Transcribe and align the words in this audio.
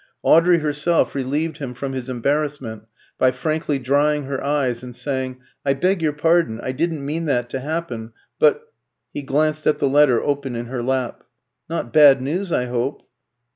Audrey 0.23 0.57
herself 0.57 1.13
relieved 1.13 1.57
him 1.59 1.75
from 1.75 1.93
his 1.93 2.09
embarrassment 2.09 2.87
by 3.19 3.29
frankly 3.29 3.77
drying 3.77 4.23
her 4.23 4.43
eyes 4.43 4.81
and 4.81 4.95
saying 4.95 5.39
"I 5.63 5.75
beg 5.75 6.01
your 6.01 6.11
pardon. 6.13 6.59
I 6.59 6.71
didn't 6.71 7.05
mean 7.05 7.25
that 7.25 7.51
to 7.51 7.59
happen; 7.59 8.11
but" 8.39 8.63
He 9.13 9.21
glanced 9.21 9.67
at 9.67 9.77
the 9.77 9.87
letter 9.87 10.19
open 10.19 10.55
in 10.55 10.65
her 10.65 10.81
lap. 10.81 11.23
"Not 11.69 11.93
bad 11.93 12.19
news, 12.19 12.51
I 12.51 12.65
hope?" 12.65 13.07